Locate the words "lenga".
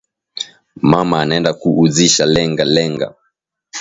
2.33-2.63, 2.75-3.07